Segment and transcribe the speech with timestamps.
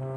[0.00, 0.12] Ahoi,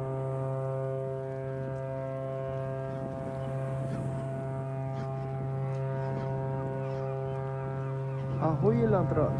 [8.86, 9.32] Landrat.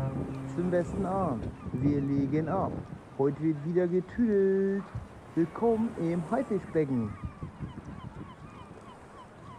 [0.56, 1.44] Zum besten Abend.
[1.74, 2.72] Wir legen ab.
[3.18, 4.82] Heute wird wieder getüdelt.
[5.36, 7.10] Willkommen im Haifischbecken.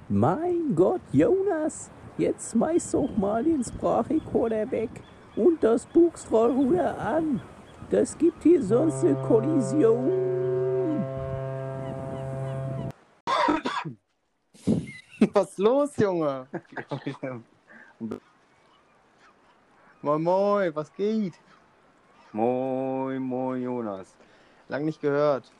[0.10, 4.90] Mein Gott, Jonas, jetzt schmeiß doch mal den Sprachrekorder weg
[5.38, 7.40] und das Buchstrollruder an.
[7.90, 10.33] Das gibt hier sonst eine Kollision.
[15.34, 16.48] Was ist los, Junge?
[20.02, 21.34] Moin, moin, was geht?
[22.32, 24.16] Moin, moin Jonas.
[24.70, 25.52] Lang nicht gehört.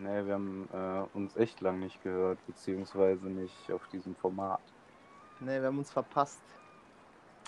[0.00, 4.60] Nee, wir haben äh, uns echt lang nicht gehört, beziehungsweise nicht auf diesem Format.
[5.38, 6.42] Ne, wir haben uns verpasst.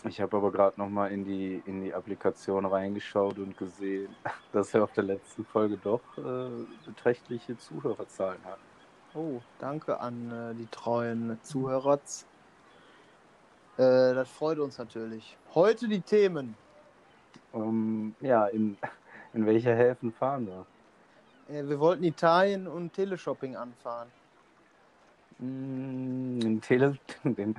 [0.04, 4.14] Ich habe aber gerade nochmal in die, in die Applikation reingeschaut und gesehen,
[4.52, 8.58] dass er auf der letzten Folge doch äh, beträchtliche Zuhörerzahlen hat.
[9.16, 11.98] Oh, danke an äh, die treuen Zuhörer.
[13.78, 15.38] Äh, das freut uns natürlich.
[15.54, 16.54] Heute die Themen.
[17.54, 18.76] Ähm, ja, in,
[19.32, 20.66] in welcher Häfen fahren wir?
[21.48, 24.08] Äh, wir wollten Italien und Teleshopping anfahren.
[25.38, 27.54] Mm, den Tele, den,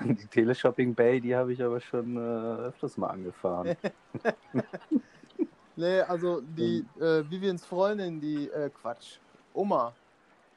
[0.00, 3.76] die Teleshopping Bay, die habe ich aber schon äh, öfters mal angefahren.
[5.76, 9.16] Nee, also die äh, Vivians Freundin, die äh, Quatsch.
[9.54, 9.94] Oma.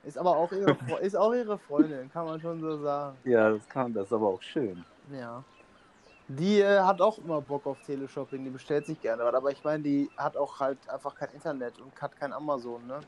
[0.04, 3.18] Ist aber auch ihre, ist auch ihre Freundin, kann man schon so sagen.
[3.24, 4.84] ja, das kann, das ist aber auch schön.
[5.12, 5.44] Ja.
[6.28, 9.64] Die äh, hat auch immer Bock auf Teleshopping, die bestellt sich gerne was, aber ich
[9.64, 13.00] meine, die hat auch halt einfach kein Internet und hat kein Amazon, ne?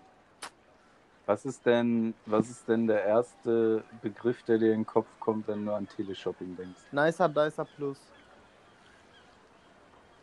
[1.25, 5.47] Was ist denn, was ist denn der erste Begriff, der dir in den Kopf kommt,
[5.47, 6.81] wenn du an Teleshopping denkst?
[6.91, 7.97] Nicer Dicer Plus.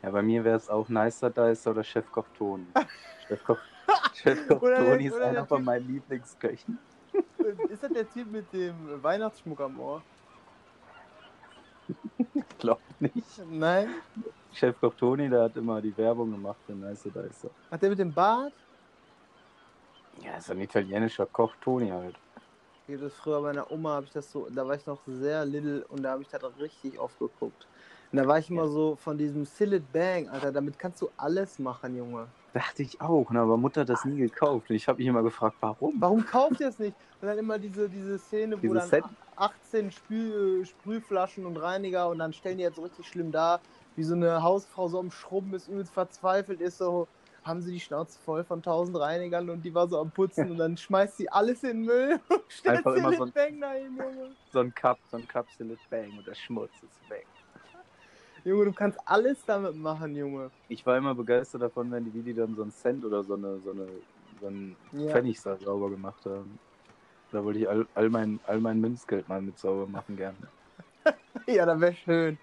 [0.03, 2.67] Ja, bei mir wäre es auch Nicer Dicer oder Chefkoch Toni.
[3.29, 3.59] Chefkoch,
[4.15, 6.79] Chefkoch Toni ist einer von meinen Lieblingsköchen.
[7.69, 10.03] Ist das der Typ mit dem Weihnachtsschmuck am Ohr?
[12.59, 13.43] Glaub nicht.
[13.51, 13.89] Nein?
[14.53, 17.51] Chefkoch Toni, der hat immer die Werbung gemacht für Nicer Dicer.
[17.71, 18.53] Hat der mit dem Bart?
[20.21, 22.17] Ja, ist ein italienischer Koch Toni halt.
[22.87, 25.45] Ja, das früher bei meiner Oma habe ich das so, da war ich noch sehr
[25.45, 27.67] little und da habe ich das richtig oft geguckt.
[28.11, 31.59] Und da war ich immer so von diesem Sillet Bang, Alter, damit kannst du alles
[31.59, 32.29] machen, Junge.
[32.53, 34.69] Dachte ich auch, ne, aber Mutter hat das nie gekauft.
[34.69, 35.95] Und ich habe mich immer gefragt, warum?
[35.99, 36.99] Warum kauft ihr es nicht?
[37.21, 39.05] Und dann immer diese, diese Szene, wo Dieses dann Set?
[39.37, 43.63] 18 Spül, Sprühflaschen und Reiniger und dann stellen die jetzt so richtig schlimm da,
[43.95, 47.09] wie so eine Hausfrau so am Schrubben ist, übelst verzweifelt ist, so
[47.43, 50.59] haben sie die Schnauze voll von 1000 Reinigern und die war so am Putzen und
[50.59, 53.99] dann schmeißt sie alles in den Müll und stellt Einfach immer so ein- Bang dahin.
[54.53, 55.49] So ein Cup, so ein Cup
[55.89, 57.27] Bang und der Schmutz ist weg.
[58.45, 60.51] Junge, du kannst alles damit machen, Junge.
[60.69, 63.59] Ich war immer begeistert davon, wenn die Vidi dann so einen Cent oder so eine,
[63.61, 63.87] so eine,
[64.41, 65.11] so einen Ja.
[65.13, 66.59] Pfennig sa- sauber gemacht haben.
[67.31, 70.37] Da wollte ich all, all, mein, all mein Münzgeld mal mit sauber machen gerne.
[71.47, 72.39] Ja, das wäre schön.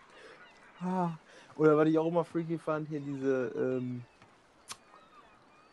[0.82, 1.12] Ah.
[1.56, 4.02] Oder was ich auch immer freaky fand, hier diese ähm,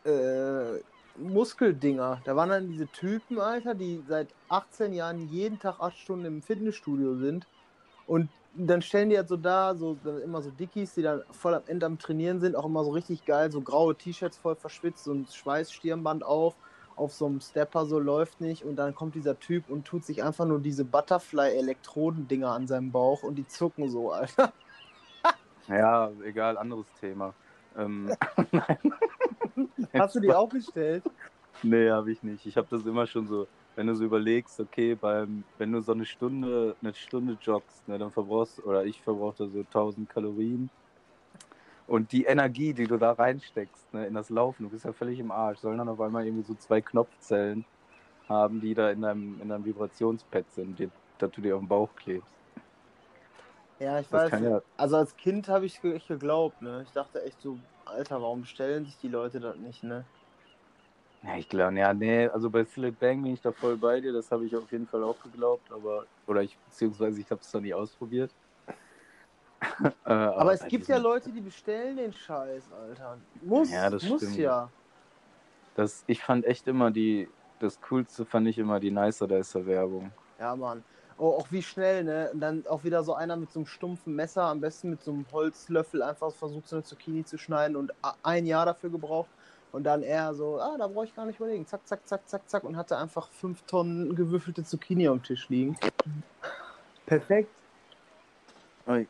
[0.05, 0.81] äh,
[1.19, 2.21] Muskeldinger.
[2.25, 6.43] Da waren dann diese Typen, Alter, die seit 18 Jahren jeden Tag 8 Stunden im
[6.43, 7.47] Fitnessstudio sind.
[8.07, 8.29] Und
[8.59, 11.87] dann stellen die halt so da, so immer so Dickies, die dann voll am Ende
[11.87, 16.25] am Trainieren sind, auch immer so richtig geil, so graue T-Shirts voll verschwitzt und Schweißstirnband
[16.25, 16.55] auf,
[16.97, 20.23] auf so einem Stepper so läuft nicht und dann kommt dieser Typ und tut sich
[20.23, 24.53] einfach nur diese Butterfly-Elektroden-Dinger an seinem Bauch und die zucken so, Alter.
[25.69, 27.35] Ja, egal, anderes Thema.
[27.77, 28.11] Ähm,
[29.95, 31.03] Hast du die auch bestellt?
[31.63, 32.47] Nee, habe ich nicht.
[32.47, 35.93] Ich habe das immer schon so, wenn du so überlegst, okay, beim, wenn du so
[35.93, 40.71] eine Stunde, eine Stunde joggst, ne, dann verbrauchst, oder ich verbrauche da so 1000 Kalorien.
[41.87, 45.21] Und die Energie, die du da reinsteckst, ne, in das Laufen, du bist ja völlig
[45.21, 47.65] im Arsch, sollen dann auf einmal irgendwie so zwei Knopfzellen
[48.29, 51.69] haben, die da in deinem, in deinem Vibrationspad sind, die, dass du dir auf den
[51.69, 52.33] Bauch klebst.
[53.79, 54.33] Ja, ich Das weiß.
[54.43, 56.83] ja, Also als Kind habe ich echt geglaubt, ne?
[56.85, 60.05] Ich dachte echt so, Alter, warum bestellen sich die Leute das nicht, ne?
[61.27, 64.13] Ja, ich glaube, ja, nee, also bei Silent Bang bin ich da voll bei dir,
[64.13, 67.53] das habe ich auf jeden Fall auch geglaubt, aber, oder ich, beziehungsweise ich habe es
[67.53, 68.31] noch nie ausprobiert.
[69.83, 73.19] äh, Aber es bei gibt ja Leute, die bestellen den Scheiß, Alter.
[73.43, 74.39] Muss, Ja, das muss stimmt.
[74.39, 74.69] ja.
[75.75, 80.13] Das, ich fand echt immer die, das Coolste fand ich immer die Nicer Dicer Werbung.
[80.39, 80.83] Ja, Mann.
[81.19, 82.31] Oh, auch wie schnell, ne?
[82.33, 85.13] Und dann auch wieder so einer mit so einem stumpfen Messer, am besten mit so
[85.13, 89.31] einem Holzlöffel einfach versucht, so eine Zucchini zu schneiden und ein Jahr dafür gebraucht.
[89.77, 91.67] Und dann er so, ah, da brauche ich gar nicht überlegen.
[91.67, 92.65] Zack, zack, zack, zack, zack.
[92.65, 95.77] Und hatte einfach fünf Tonnen gewürfelte Zucchini am Tisch liegen.
[97.05, 97.51] Perfekt.
[98.87, 99.07] Ui.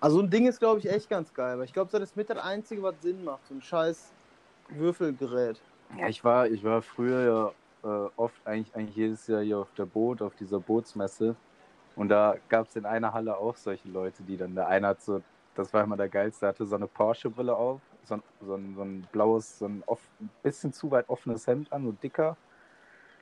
[0.00, 1.52] Also ein Ding ist, glaube ich, echt ganz geil.
[1.52, 3.46] Aber ich glaube, das ist mit das Einzige, was Sinn macht.
[3.46, 4.10] So ein scheiß
[4.70, 5.60] Würfelgerät.
[5.98, 7.52] Ja, ich war, ich war früher
[7.84, 11.36] ja äh, oft, eigentlich, eigentlich jedes Jahr hier auf der Boot, auf dieser Bootsmesse.
[11.94, 15.02] Und da gab es in einer Halle auch solche Leute, die dann, der eine hat
[15.02, 15.20] so,
[15.54, 18.82] das war immer der geilste, hatte so eine Porsche-Brille auf, so ein, so ein, so
[18.82, 22.36] ein blaues, so ein, off, ein bisschen zu weit offenes Hemd an, so dicker.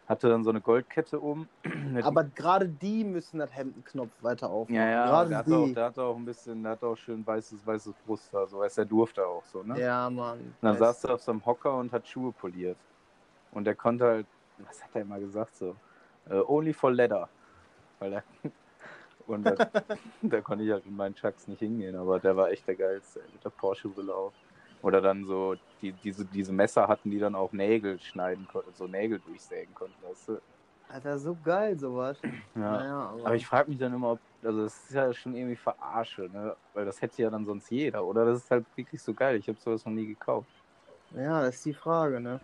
[0.08, 1.48] Hatte dann so eine Goldkette um.
[2.02, 4.74] Aber gerade die müssen das Hemdenknopf weiter aufmachen.
[4.74, 7.26] Ja, ja, gerade der hatte, auch, der hatte auch ein bisschen, der hatte auch schön
[7.26, 9.78] weißes, weißes Brust, also weißt, er durfte auch so, ne?
[9.78, 10.38] Ja, Mann.
[10.38, 12.78] Und dann saß er auf so einem Hocker und hat Schuhe poliert.
[13.52, 14.26] Und der konnte halt,
[14.66, 15.76] was hat er immer gesagt so?
[16.30, 17.28] Äh, only for leather.
[17.98, 18.22] Weil er,
[19.26, 19.54] und da,
[20.22, 23.20] da konnte ich halt mit meinen Chucks nicht hingehen, aber der war echt der geilste,
[23.30, 24.32] mit der Porsche-Brille auf.
[24.82, 28.86] Oder dann so, die, diese, diese Messer hatten, die dann auch Nägel schneiden konnten, so
[28.86, 30.40] Nägel durchsägen konnten, weißt du?
[30.88, 32.18] Alter, so geil sowas.
[32.54, 32.60] Ja.
[32.60, 35.56] Naja, aber, Aber ich frage mich dann immer, ob, also das ist ja schon irgendwie
[35.56, 36.56] verarsche, ne?
[36.72, 38.24] Weil das hätte ja dann sonst jeder, oder?
[38.24, 39.36] Das ist halt wirklich so geil.
[39.36, 40.48] Ich habe sowas noch nie gekauft.
[41.14, 42.40] ja, das ist die Frage, ne?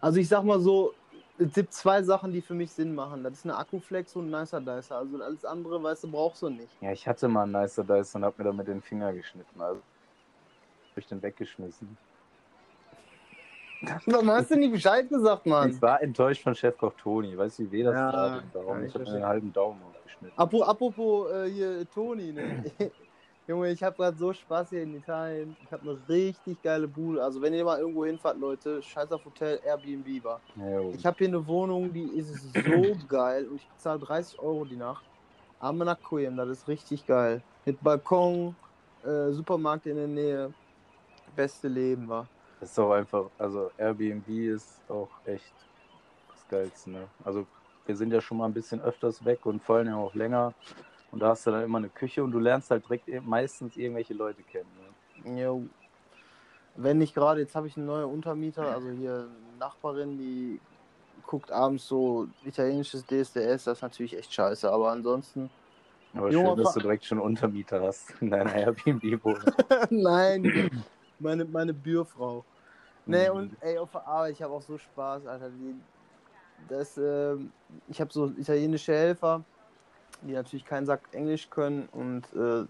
[0.00, 0.92] Also ich sag mal so,
[1.38, 3.22] es gibt zwei Sachen, die für mich Sinn machen.
[3.22, 4.96] Das ist eine Akkuflex und ein Nicer Dicer.
[4.96, 6.68] Also alles andere, weißt du, brauchst du nicht.
[6.80, 9.60] Ja, ich hatte mal einen Nicer Dice und hab mir damit den Finger geschnitten.
[9.60, 9.80] Also
[10.98, 11.96] ich den weggeschmissen.
[14.06, 15.70] Warum hast du nicht Bescheid gesagt, Mann?
[15.70, 17.36] Ich war enttäuscht von Chefkoch Toni.
[17.36, 19.80] Weißt du, wie weh das Ja, kann Darum, ich ich habe mir den halben Daumen
[19.82, 20.36] aufgeschnitten.
[20.36, 22.64] Apropos, apropos äh, hier Toni, ne?
[23.48, 25.56] Junge, ich habe gerade so Spaß hier in Italien.
[25.64, 27.22] Ich habe eine richtig geile Bude.
[27.24, 30.40] Also wenn ihr mal irgendwo hinfahrt, Leute, scheiß auf Hotel Airbnb war.
[30.56, 30.80] Ja.
[30.90, 34.76] Ich habe hier eine Wohnung, die ist so geil und ich bezahle 30 Euro die
[34.76, 35.02] Nacht.
[35.60, 37.40] Amanakoyem, das ist richtig geil.
[37.64, 38.54] Mit Balkon,
[39.02, 40.52] äh, Supermarkt in der Nähe.
[41.38, 42.26] Beste Leben war.
[42.58, 45.54] Das ist auch einfach, also Airbnb ist auch echt
[46.32, 47.06] das Geilste, ne?
[47.24, 47.46] Also
[47.86, 50.52] wir sind ja schon mal ein bisschen öfters weg und vor allem auch länger.
[51.12, 53.76] Und da hast du dann immer eine Küche und du lernst halt direkt e- meistens
[53.76, 54.68] irgendwelche Leute kennen.
[55.24, 55.40] Ne?
[55.40, 55.62] Jo.
[56.74, 60.60] Wenn nicht gerade, jetzt habe ich einen neuen Untermieter, also hier eine Nachbarin, die
[61.24, 65.48] guckt abends so italienisches DSDS, das ist natürlich echt scheiße, aber ansonsten.
[66.14, 69.52] Aber schön, dass du direkt schon Untermieter hast in deiner Airbnb-Wohnung.
[69.90, 70.70] Nein,
[71.20, 72.44] meine, meine Bürfrau.
[73.06, 73.36] Nee, Mhm.
[73.36, 75.50] und ey, auf der Arbeit, ich habe auch so Spaß, Alter.
[75.50, 75.74] Die,
[76.68, 77.52] das, ähm,
[77.88, 79.44] ich habe so italienische Helfer,
[80.22, 82.66] die natürlich keinen Sack Englisch können und äh,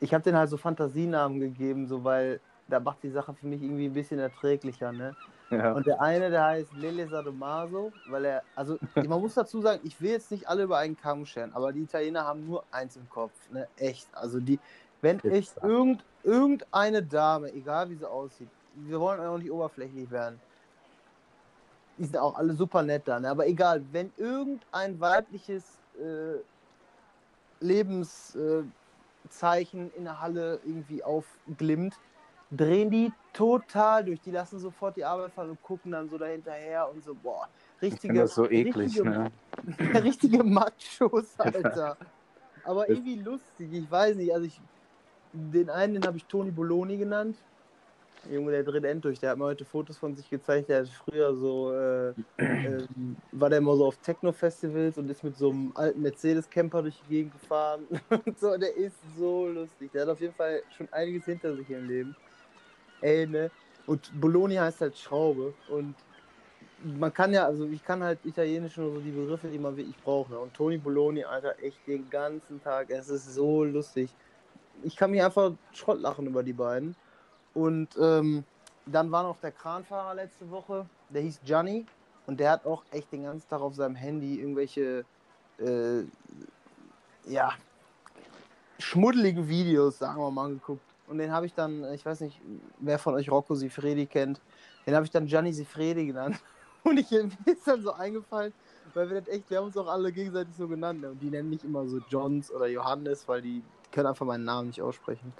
[0.00, 3.62] ich habe denen halt so Fantasienamen gegeben, so weil da macht die Sache für mich
[3.62, 5.16] irgendwie ein bisschen erträglicher, ne?
[5.50, 5.72] ja.
[5.74, 10.00] Und der eine, der heißt Lele Sadomaso, weil er, also man muss dazu sagen, ich
[10.00, 13.08] will jetzt nicht alle über einen Kamm scheren, aber die Italiener haben nur eins im
[13.08, 13.68] Kopf, ne?
[13.76, 14.06] Echt.
[14.14, 14.60] Also die,
[15.00, 20.38] wenn echt irgend, irgendeine Dame, egal wie sie aussieht, wir wollen auch nicht oberflächlich werden.
[21.96, 23.30] Die sind auch alle super nett da, ne?
[23.30, 26.38] Aber egal, wenn irgendein weibliches äh,
[27.60, 31.98] Lebenszeichen äh, in der Halle irgendwie aufglimmt,
[32.50, 34.20] drehen die total durch.
[34.20, 37.48] Die lassen sofort die Arbeit fallen und gucken dann so dahinterher und so, boah,
[37.80, 39.30] Ich richtige, das so eklig, richtige, ne?
[40.04, 41.96] richtige Machos, Alter.
[42.64, 44.60] Aber irgendwie lustig, ich weiß nicht, also ich,
[45.32, 47.36] den einen, den habe ich Toni Boloni genannt.
[48.30, 49.20] Junge, der dreht end durch.
[49.20, 50.68] Der hat mir heute Fotos von sich gezeigt.
[50.68, 55.36] Der hat früher so, äh, ähm, war der immer so auf Techno-Festivals und ist mit
[55.36, 57.86] so einem alten Mercedes-Camper durch die Gegend gefahren.
[58.10, 59.92] und so, der ist so lustig.
[59.92, 62.16] Der hat auf jeden Fall schon einiges hinter sich im Leben.
[63.00, 63.50] Ey, ne?
[63.86, 65.54] Und Bologna heißt halt Schraube.
[65.70, 65.94] Und
[66.84, 69.96] man kann ja, also ich kann halt Italienisch nur so die Begriffe, die man wirklich
[69.96, 70.30] braucht.
[70.30, 70.38] Ne?
[70.38, 72.90] Und Toni Bologna, Alter, echt den ganzen Tag.
[72.90, 74.10] Es ist so lustig.
[74.82, 76.94] Ich kann mich einfach Schrott lachen über die beiden.
[77.54, 78.44] Und ähm,
[78.86, 81.86] dann war noch der Kranfahrer letzte Woche, der hieß Gianni
[82.26, 85.04] und der hat auch echt den ganzen Tag auf seinem Handy irgendwelche,
[85.58, 86.02] äh,
[87.26, 87.52] ja,
[88.78, 90.82] schmuddeligen Videos, sagen wir mal, angeguckt.
[91.08, 92.40] Und den habe ich dann, ich weiß nicht,
[92.80, 94.40] wer von euch Rocco Sifredi kennt,
[94.86, 96.38] den habe ich dann Gianni Sifredi genannt.
[96.84, 98.52] Und ich, mir ist dann so eingefallen,
[98.94, 101.00] weil wir das echt, wir haben uns auch alle gegenseitig so genannt.
[101.00, 101.10] Ne?
[101.10, 104.68] Und die nennen mich immer so Johns oder Johannes, weil die können einfach meinen Namen
[104.68, 105.32] nicht aussprechen.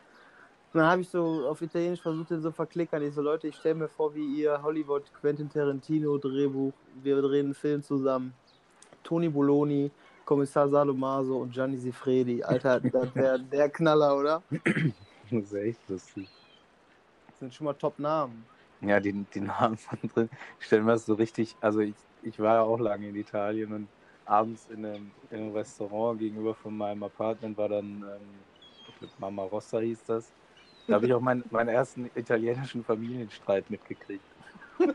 [0.72, 3.02] Und dann habe ich so auf Italienisch versucht, den so verklickern.
[3.02, 7.46] Ich so, Leute, ich stelle mir vor, wie ihr Hollywood, Quentin Tarantino, Drehbuch, wir drehen
[7.46, 8.34] einen Film zusammen.
[9.02, 9.90] Toni Bologni,
[10.26, 12.42] Kommissar Salomaso und Gianni Sifredi.
[12.42, 12.82] Alter,
[13.14, 14.42] wäre der Knaller, oder?
[15.30, 16.28] Das ist echt lustig.
[17.30, 18.44] Das sind schon mal Top-Namen.
[18.82, 20.28] Ja, die, die Namen von drin.
[20.60, 23.72] Ich stelle mir das so richtig, also ich, ich war ja auch lange in Italien
[23.72, 23.88] und
[24.28, 29.78] abends in einem, in einem Restaurant gegenüber von meinem Apartment war dann, ähm, Mama Rossa
[29.78, 30.30] hieß das.
[30.86, 34.24] Da habe ich auch mein, meinen ersten italienischen Familienstreit mitgekriegt.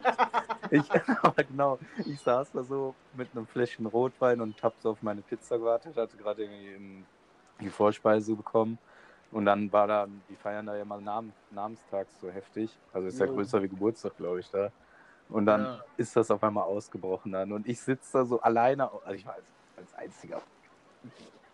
[0.72, 0.90] Ich,
[1.22, 5.22] aber genau, ich saß da so mit einem Fläschchen Rotwein und hab so auf meine
[5.22, 7.04] Pizza gewartet, hatte gerade irgendwie
[7.60, 8.80] die Vorspeise bekommen.
[9.32, 12.72] Und dann war da, die feiern da ja mal Namen, Namenstag so heftig.
[12.92, 14.72] Also ist ja größer wie Geburtstag, glaube ich, da.
[15.30, 15.84] Und dann Ja.
[15.98, 17.51] ist das auf einmal ausgebrochen dann.
[17.51, 20.42] Und ich sitze da so alleine, also ich war als, als einziger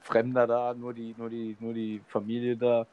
[0.02, 2.88] Fremder da, nur die, nur die, nur die Familie da.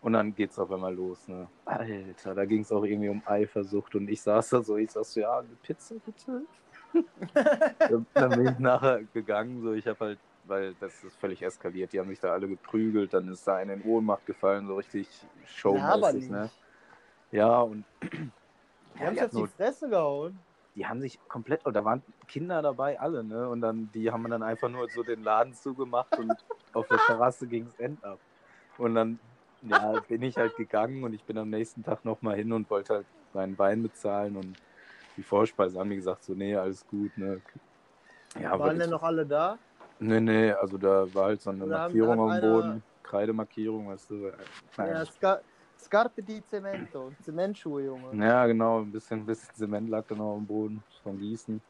[0.00, 1.48] Und dann geht's auf einmal los, ne?
[1.66, 5.04] Alter, da ging es auch irgendwie um Eifersucht und ich saß da so, ich sag
[5.04, 6.46] so, ja, eine Pizza bitte.
[8.14, 12.00] dann, bin ich nachher gegangen, so ich habe halt, weil das ist völlig eskaliert, die
[12.00, 15.06] haben sich da alle geprügelt, dann ist da einer in Ohnmacht gefallen, so richtig
[15.66, 16.30] Ja, aber showmäßig, nicht.
[16.30, 16.50] ne?
[17.32, 17.84] Ja, und
[19.00, 20.38] Die haben die, sich auf die Fresse gehauen.
[20.74, 23.48] die haben sich komplett, und da waren Kinder dabei, alle, ne?
[23.48, 26.32] Und dann, die haben dann einfach nur so den Laden zugemacht und
[26.74, 28.18] auf der Terrasse ging es end ab.
[28.78, 29.18] Und dann,
[29.62, 32.94] ja, bin ich halt gegangen und ich bin am nächsten Tag nochmal hin und wollte
[32.94, 34.56] halt meinen Wein bezahlen und
[35.16, 37.40] die Vorspeise haben mir gesagt, so, nee, alles gut, ne?
[38.40, 39.58] Ja, Waren denn noch alle da?
[39.98, 42.62] Nee, nee, also da war halt so eine Oder haben- Markierung hat auf dem einer-
[42.62, 44.32] Boden, Kreidemarkierung, weißt du.
[44.76, 44.92] Naja.
[45.00, 45.40] Ja, Scar
[45.84, 47.12] Scarpe di Cemento.
[47.22, 48.24] Zementschuhe, Junge.
[48.24, 51.60] Ja, genau, ein bisschen, ein bisschen Zement lag dann auch am Boden von Gießen.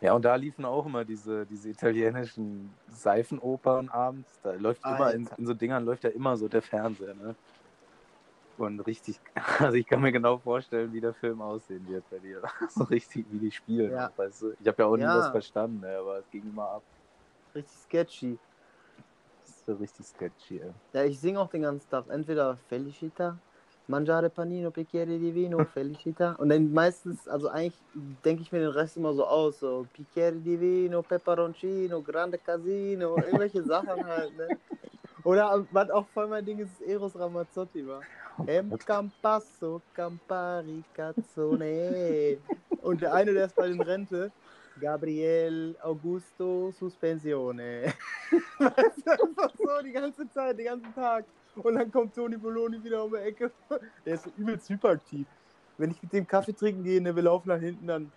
[0.00, 4.40] Ja, und da liefen auch immer diese, diese italienischen Seifenopern abends.
[4.42, 5.38] Da läuft immer, in, Alter.
[5.38, 7.36] in so Dingern läuft ja immer so der Fernseher, ne?
[8.56, 9.20] Und richtig,
[9.58, 12.42] also ich kann mir genau vorstellen, wie der Film aussehen wird bei dir.
[12.70, 14.10] So richtig, wie die spielen, Ja.
[14.16, 14.54] weißt du?
[14.58, 15.18] Ich habe ja auch nie Ja.
[15.18, 15.98] was verstanden, ne?
[15.98, 16.82] aber es ging immer ab.
[17.54, 18.38] Richtig sketchy.
[19.70, 20.72] So richtig sketchy, ey.
[20.92, 22.04] Ja, ich singe auch den ganzen Tag.
[22.08, 23.38] Entweder Felicita,
[23.86, 26.32] Mangiare Panino, Bicchiere di Vino, Felicita.
[26.38, 27.80] Und dann meistens, also eigentlich
[28.24, 29.60] denke ich mir den Rest immer so aus.
[29.60, 34.48] So Bicchiere di Vino, Peperoncino, Grande Casino, irgendwelche Sachen halt, ne?
[35.22, 38.00] Oder was auch voll mein Ding ist, ist Eros Ramazzotti war.
[38.48, 42.38] Em Campasso, Campari, Cazzone.
[42.82, 44.32] Und der eine, der ist bei den Rente.
[44.80, 47.92] Gabriel Augusto Suspensione.
[48.58, 51.26] Weißt du, einfach so die ganze Zeit, den ganzen Tag.
[51.56, 53.52] Und dann kommt Toni Boloni wieder um die Ecke.
[54.04, 55.26] Der ist so übelst hyperaktiv.
[55.76, 58.12] Wenn ich mit dem Kaffee trinken gehe, ne, wir laufen nach hinten dann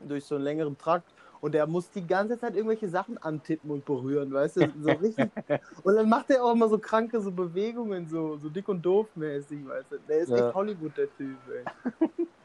[0.00, 3.84] durch so einen längeren Trakt und der muss die ganze Zeit irgendwelche Sachen antippen und
[3.84, 5.30] berühren, weißt du, so richtig.
[5.84, 9.08] Und dann macht er auch immer so kranke so Bewegungen, so, so dick und doof
[9.14, 9.98] mäßig, weißt du.
[10.00, 10.46] Der ist Ja.
[10.46, 11.64] echt Hollywood, der Typ, ey.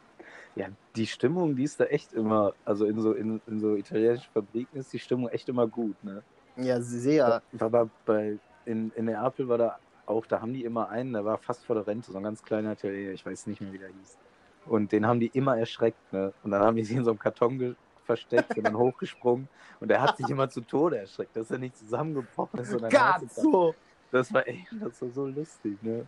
[0.55, 4.31] Ja, die Stimmung, die ist da echt immer, also in so, in, in so italienischen
[4.31, 6.23] Fabriken ist die Stimmung echt immer gut, ne?
[6.57, 7.41] Ja, sehr.
[7.59, 11.37] Aber bei, in, in Neapel war da auch, da haben die immer einen, der war
[11.37, 13.89] fast vor der Rente, so ein ganz kleiner Italiener, ich weiß nicht mehr, wie der
[13.89, 14.19] hieß.
[14.65, 16.33] Und den haben die immer erschreckt, ne?
[16.43, 19.49] Und dann haben die sich in so einem Karton versteckt und dann hochgesprungen.
[19.79, 22.73] Und der hat sich immer zu Tode erschreckt, dass er nicht zusammengebrochen ist.
[22.73, 23.75] da- Cazzo!
[24.11, 26.05] Das war echt, das war so lustig, ne?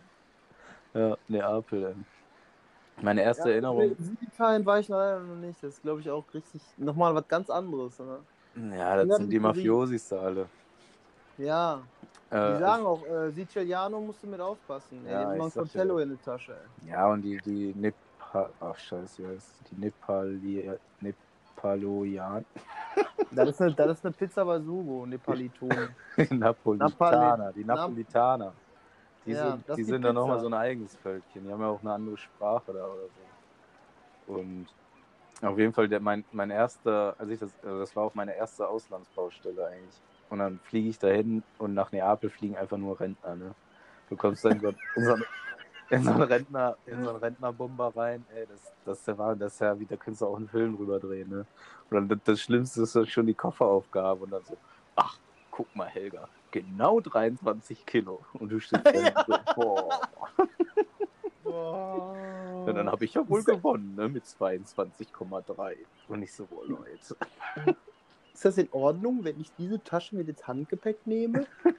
[0.94, 1.94] Ja, Neapel, ey.
[3.02, 3.94] Meine erste Erinnerung.
[3.98, 5.62] Süditalien war ich leider noch nicht.
[5.62, 7.98] Das ist, glaube ich, auch richtig nochmal was ganz anderes.
[7.98, 8.20] Ne?
[8.76, 10.48] Ja, das Ja, sind die die- Mafiosis da alle.
[11.36, 11.82] Ja,
[12.30, 15.04] die Äh, sagen auch, äh, Siciliano musst du mit aufpassen.
[15.04, 16.02] Ja, Ja, Ey, sag Coltello dir.
[16.04, 16.56] in die Tasche.
[16.82, 16.88] Ey.
[16.90, 20.70] Ja, und die, die Nepal, ach scheiße, wie heißt die Nepali,
[21.00, 22.44] Nepaloian,
[23.32, 25.88] Das ist eine, das ist eine Pizza bei Sugo, Nepalitone.
[26.16, 28.54] die Napolitaner, die Nap- Napolitaner.
[29.26, 31.44] Die Ja, sind, die sind dann nochmal so ein eigenes Völkchen.
[31.44, 33.26] Die haben ja auch eine andere Sprache da oder so.
[34.26, 34.66] Und
[35.42, 38.36] auf jeden Fall, der, mein, mein erster, als ich das, also das war auch meine
[38.36, 40.00] erste Auslandsbaustelle eigentlich.
[40.28, 43.54] Und dann fliege ich dahin und nach Neapel fliegen einfach nur Rentner, ne?
[44.08, 44.68] Du kommst dann in so,
[45.14, 45.24] eine-
[45.90, 49.40] in so einen Rentner, in so einen Rentnerbomber rein, ey, das, das ist der Wahnsinn,
[49.40, 51.46] das ist ja wie, da kannst du auch einen Film drüber drehen, ne?
[51.90, 54.58] Und dann das, das Schlimmste ist schon die Kofferaufgabe und dann so,
[54.96, 55.18] ach,
[55.50, 58.20] guck mal, Helga, genau 23 Kilo.
[58.34, 60.00] Und du stehst da so, boah.
[61.42, 62.16] Boah.
[62.66, 65.76] Ja, dann habe ich ja wohl gewonnen, ne, mit 22,3.
[66.08, 67.16] Und ich so, boah, Leute.
[68.32, 71.46] Ist das in Ordnung, wenn ich diese Tasche mit ins Handgepäck nehme?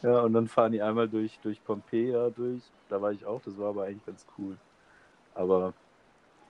[0.00, 2.62] Ja, und dann fahren die einmal durch, durch Pompeia durch.
[2.88, 4.56] Da war ich auch, das war aber eigentlich ganz cool.
[5.34, 5.74] Aber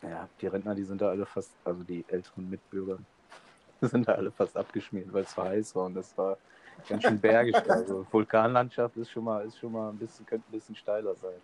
[0.02, 2.98] ja, die Rentner, die sind da alle fast, also die älteren Mitbürger,
[3.90, 6.36] sind da alle fast abgeschmiert, weil es so heiß war und das war
[6.88, 7.54] ganz schön bergig.
[7.68, 11.40] Also Vulkanlandschaft ist schon mal, ist schon mal ein bisschen, könnte ein bisschen steiler sein.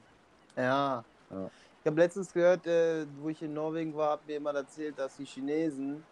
[0.56, 1.04] Ja.
[1.30, 1.50] Ja.
[1.80, 5.16] Ich habe letztens gehört, äh, wo ich in Norwegen war, hat mir jemand erzählt, dass
[5.16, 6.02] die Chinesen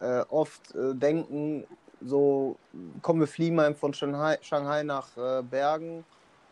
[0.00, 1.64] äh, oft äh, denken,
[2.00, 2.56] so,
[3.02, 6.04] komm, wir fliegen mal von Shanghai, Shanghai nach äh, Bergen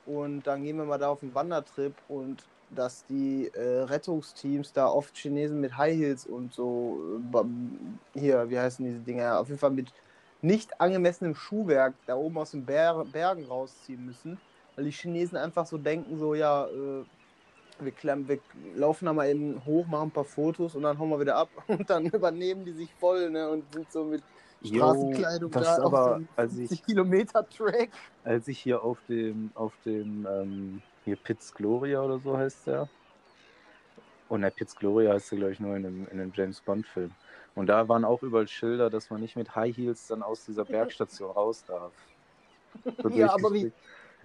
[0.05, 4.89] und dann gehen wir mal da auf einen Wandertrip und dass die äh, Rettungsteams da
[4.89, 9.61] oft Chinesen mit High Heels und so, äh, hier, wie heißen diese Dinger, auf jeden
[9.61, 9.93] Fall mit
[10.43, 14.39] nicht angemessenem Schuhwerk da oben aus den Ber Bergen rausziehen müssen,
[14.75, 17.05] weil die Chinesen einfach so denken, so, ja, äh,
[17.81, 18.39] wir, klemmen, wir
[18.75, 21.49] laufen da mal eben hoch, machen ein paar Fotos und dann hauen wir wieder ab
[21.69, 24.23] und dann übernehmen die sich voll ne, und sind so mit
[24.65, 27.91] Straßenkleidung das da auf als 50 ich, Kilometer Track.
[28.25, 32.89] als ich hier auf dem, auf dem, ähm, hier Piz Gloria oder so heißt der,
[34.29, 37.13] Und der Piz Gloria heißt er, glaube ich, nur in einem, in einem James Bond-Film.
[37.55, 40.65] Und da waren auch überall Schilder, dass man nicht mit High Heels dann aus dieser
[40.65, 41.95] Bergstation raus darf.
[43.03, 43.73] So Ja, aber wie,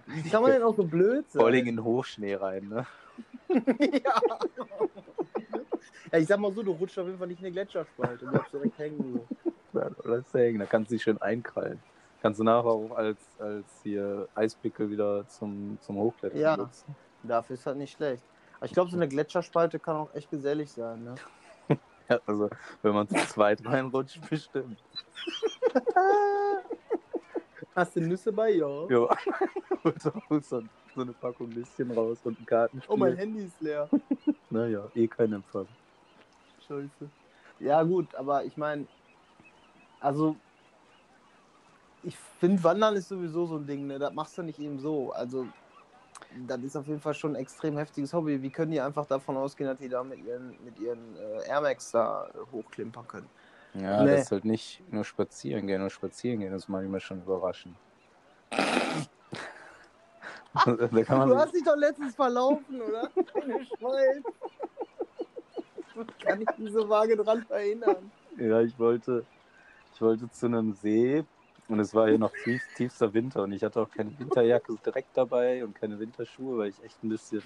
[0.06, 1.66] wie kann man denn auch so blöd Vor allem sein?
[1.68, 2.84] in den Hochschnee rein, ne?
[4.04, 4.20] ja.
[6.10, 8.24] ja, ich sag mal so, du rutscht auf jeden Fall nicht in eine Gletscherspalte.
[8.24, 9.28] Du bleibst direkt hängen.
[9.72, 9.78] So.
[9.78, 11.80] Ja, Oder deswegen, da kannst du dich schön einkrallen.
[12.22, 16.56] Kannst du nachher auch als, als hier Eispickel wieder zum, zum Hochklettern Ja.
[16.56, 16.94] nutzen.
[17.24, 18.22] Dafür ist halt nicht schlecht.
[18.56, 21.02] Aber ich glaube, so eine Gletscherspalte kann auch echt gesellig sein.
[21.04, 21.14] Ne?
[22.08, 22.50] Ja, also,
[22.82, 24.82] wenn man zu zweit reinrutscht, bestimmt.
[27.74, 28.50] Hast du Nüsse bei?
[28.50, 28.86] Ja.
[28.88, 29.08] Jo.
[29.08, 30.12] Auch so,
[30.42, 32.92] so eine Packung Nüsschen raus und ein Kartenspiel.
[32.92, 33.88] Oh, mein Handy ist leer.
[34.50, 35.66] Naja, eh kein Empfang.
[36.66, 37.08] Scheiße.
[37.60, 38.86] Ja, gut, aber ich meine,
[40.00, 40.36] also,
[42.02, 43.98] ich finde, Wandern ist sowieso so ein Ding, ne?
[43.98, 45.12] Das machst du nicht eben so.
[45.12, 45.46] Also,
[46.46, 48.42] das ist auf jeden Fall schon ein extrem heftiges Hobby.
[48.42, 51.60] Wie können die einfach davon ausgehen, dass die da mit ihren, mit ihren äh, Air
[51.60, 53.28] Max da äh, hochklimpern können?
[53.74, 54.10] Ja, Nee.
[54.12, 55.80] das ist halt nicht nur spazieren gehen.
[55.80, 57.74] Nur spazieren gehen ist manchmal schon überraschend.
[60.54, 63.08] da kann man Du hast dich doch letztens verlaufen, oder?
[63.32, 64.24] Keine Schwein.
[66.22, 68.10] Kann ich mich so vage dran erinnern.
[68.38, 69.24] Ja, ich wollte,
[69.94, 71.24] ich wollte zu einem See
[71.72, 75.16] und es war hier noch tief, tiefster Winter und ich hatte auch keine Winterjacke direkt
[75.16, 77.42] dabei und keine Winterschuhe, weil ich echt ein bisschen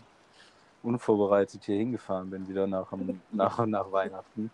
[0.82, 2.92] unvorbereitet hier hingefahren bin, wieder nach,
[3.30, 4.50] nach, nach Weihnachten.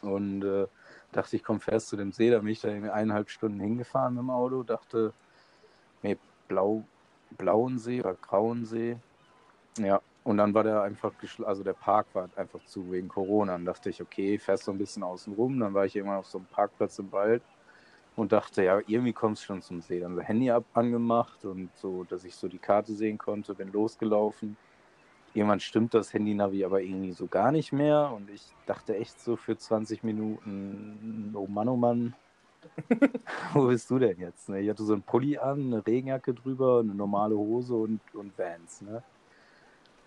[0.00, 0.66] Und äh,
[1.12, 4.22] dachte, ich komme fährst zu dem See, da bin ich da eineinhalb Stunden hingefahren mit
[4.22, 5.12] dem Auto, dachte,
[6.02, 6.16] nee,
[6.48, 6.82] Blau,
[7.36, 8.96] blauen See oder grauen See.
[9.76, 11.12] Ja, und dann war der einfach,
[11.44, 13.52] also der Park war einfach zu wegen Corona.
[13.52, 15.60] Dann dachte ich, okay, fährst so ein bisschen außen rum.
[15.60, 17.42] Dann war ich irgendwann auf so einem Parkplatz im Wald
[18.18, 20.00] und dachte, ja, irgendwie kommst du schon zum See.
[20.00, 23.70] Dann so Handy ab angemacht und so, dass ich so die Karte sehen konnte, bin
[23.70, 24.56] losgelaufen.
[25.34, 29.36] Irgendwann stimmt das Handy-Navi aber irgendwie so gar nicht mehr und ich dachte echt so
[29.36, 32.14] für 20 Minuten, oh Mann, oh Mann,
[33.52, 34.48] wo bist du denn jetzt?
[34.48, 34.62] Ne?
[34.62, 38.82] Ich hatte so einen Pulli an, eine Regenjacke drüber, eine normale Hose und, und Vans.
[38.82, 39.00] Ne?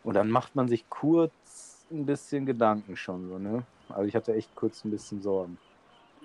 [0.03, 3.63] Und dann macht man sich kurz ein bisschen Gedanken schon so, ne?
[3.87, 5.57] Also ich hatte echt kurz ein bisschen Sorgen.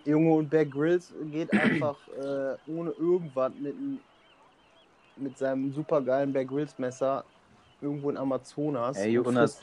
[0.07, 3.75] Junge, und Bear Grylls geht einfach äh, ohne irgendwas mit,
[5.17, 7.25] mit seinem supergeilen Bear Grylls Messer
[7.81, 8.97] irgendwo in Amazonas.
[8.99, 9.61] Ey, Jonas,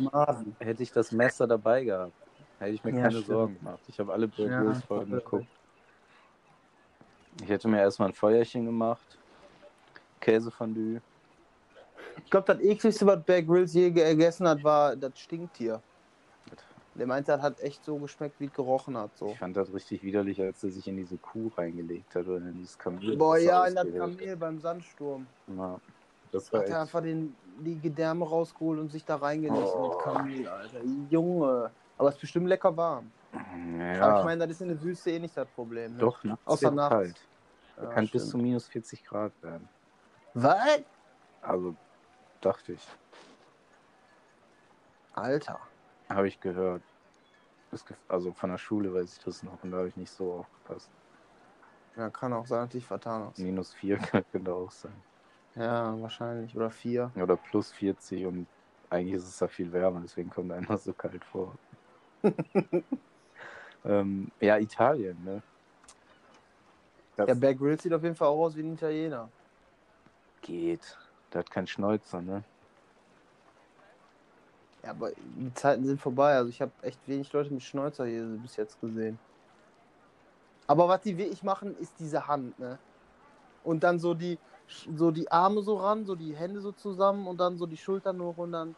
[0.59, 2.13] hätte ich das Messer dabei gehabt,
[2.59, 3.27] hätte ich mir Ja, keine stimmt.
[3.27, 3.79] Sorgen gemacht.
[3.87, 5.19] Ich habe alle Bear Ja, Grylls Folgen voll.
[5.19, 5.47] geguckt.
[7.41, 9.17] Ich hätte mir erstmal ein Feuerchen gemacht,
[10.19, 11.01] Käsefondue.
[12.23, 15.81] Ich glaube, das ekligste, was Bear Grylls je gegessen hat, war das Stinktier.
[16.95, 19.17] Der meinte, das hat echt so geschmeckt, wie es gerochen hat.
[19.17, 19.27] So.
[19.31, 22.53] Ich fand das richtig widerlich, als er sich in diese Kuh reingelegt hat oder in
[22.53, 23.17] dieses Kamel.
[23.17, 25.25] Boah, ja, in das Kamel beim Sandsturm.
[25.47, 25.79] Ja,
[26.31, 26.81] das war Hat er echt.
[26.81, 29.93] einfach den, die Gedärme rausgeholt und sich da reingelegt Oh.
[29.95, 30.81] das Kamel, Alter.
[31.09, 31.71] Junge.
[31.97, 33.11] Aber es ist bestimmt lecker warm.
[33.31, 33.41] Aber
[33.83, 35.93] Ja, ich meine, das ist in der Wüste eh nicht das Problem.
[35.93, 35.97] Ne?
[35.99, 36.89] doch, nachts Außer nachts.
[36.95, 37.21] kalt.
[37.75, 38.25] Da Ja, kann bis stimmt.
[38.29, 39.67] zu minus 40 Grad werden.
[40.35, 40.81] Was?
[41.41, 41.73] Also,
[42.41, 42.87] dachte ich.
[45.15, 45.59] Alter.
[46.09, 46.81] Habe ich gehört.
[48.07, 50.91] Also von der Schule weiß ich das noch und da habe ich nicht so aufgepasst.
[51.95, 53.39] Ja, kann auch sein, dass ich vertan hast.
[53.39, 53.97] Minus 4
[54.31, 54.93] könnte auch sein.
[55.55, 56.55] Ja, wahrscheinlich.
[56.55, 57.11] Oder vier.
[57.15, 58.47] Oder plus 40 und
[58.89, 61.55] eigentlich ist es da viel wärmer, deswegen kommt einem das so kalt vor.
[63.85, 65.41] ähm, ja, Italien, ne?
[67.15, 69.29] Das Der Bear Grylls sieht auf jeden Fall auch aus wie ein Italiener.
[70.41, 70.97] geht.
[71.31, 72.43] Der hat keinen Schnäuzer, ne?
[74.83, 76.35] Ja, aber die Zeiten sind vorbei.
[76.35, 79.17] Also ich habe echt wenig Leute mit Schnäuzer hier bis jetzt gesehen.
[80.67, 82.79] Aber was die wirklich machen, ist diese Hand, ne?
[83.63, 87.37] Und dann so die, so die Arme so ran, so die Hände so zusammen und
[87.37, 88.75] dann so die Schultern hoch und dann.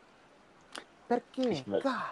[1.09, 1.63] Perché?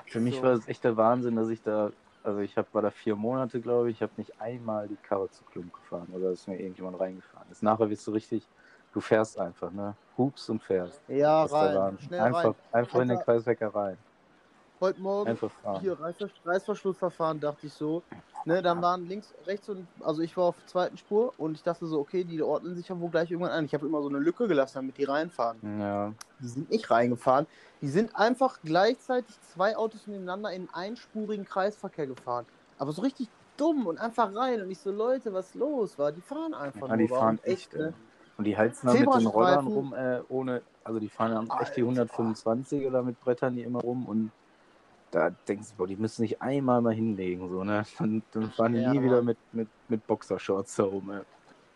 [0.06, 1.92] Für mich war es echt der Wahnsinn, dass ich da,
[2.24, 5.30] also ich hab, war da vier Monate, glaube ich, ich habe nicht einmal die Karre
[5.30, 7.64] zu Klump gefahren oder ist mir irgendjemand reingefahren ist.
[7.64, 8.48] Nachher wirst du richtig,
[8.94, 9.96] du fährst einfach, ne?
[10.18, 11.02] Hupst und fährst.
[11.08, 11.98] Ja, rein.
[12.00, 12.56] Schnell einfach, rein.
[12.72, 13.98] einfach in den Kreiswecker rein.
[14.80, 15.38] Heute Morgen
[15.80, 18.04] hier Reißver Reißverschlussverfahren, dachte ich so.
[18.46, 21.64] Ne, dann waren links, rechts und also ich war auf der zweiten Spur und ich
[21.64, 23.64] dachte so, okay, die ordnen sich ja wohl gleich irgendwann ein.
[23.64, 25.58] Ich habe immer so eine Lücke gelassen, damit die reinfahren.
[25.80, 27.48] Ja, Die sind nicht reingefahren.
[27.82, 32.46] Die sind einfach gleichzeitig zwei Autos nebeneinander in einen einspurigen Kreisverkehr gefahren.
[32.78, 34.62] Aber so richtig dumm und einfach rein.
[34.62, 36.12] Und ich so, Leute, was los war?
[36.12, 37.18] Die fahren einfach ja die nur.
[37.18, 37.54] fahren Warum?
[37.54, 37.74] echt.
[37.74, 37.94] ne?
[38.38, 39.28] Und die heizen dann mit den.
[39.28, 42.02] Rollern rum, äh, ohne, also die fahren dann echt die Alter.
[42.02, 44.32] 125 oder mit Brettern die immer rum und
[45.12, 47.84] da denkst du, boah, die müssen sich einmal mal hinlegen, so, ne?
[48.00, 49.26] Dann, dann fahren die Ja, nie wieder Mann.
[49.26, 51.22] mit, mit, mit Boxershorts da rum, ey.